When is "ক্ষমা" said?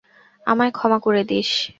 0.71-0.97